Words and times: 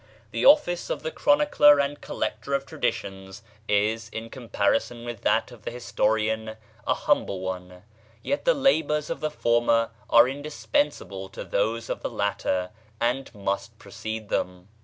The 0.31 0.47
office 0.47 0.89
of 0.89 1.03
the 1.03 1.11
chronicler 1.11 1.79
and 1.79 2.01
collector 2.01 2.55
of 2.55 2.65
traditions 2.65 3.43
is, 3.69 4.09
in 4.09 4.31
comparison 4.31 5.05
with 5.05 5.21
that 5.21 5.51
of 5.51 5.61
the 5.61 5.69
historian, 5.69 6.55
a 6.87 6.93
humble 6.95 7.41
one; 7.41 7.83
yet 8.23 8.43
the 8.43 8.55
labours 8.55 9.11
of 9.11 9.19
the 9.19 9.29
former 9.29 9.91
are 10.09 10.27
indispensable 10.27 11.29
to 11.29 11.43
those 11.43 11.87
of 11.87 12.01
the 12.01 12.09
latter, 12.09 12.71
and 12.99 13.31
must 13.35 13.77
precede 13.77 14.29
them. 14.29 14.69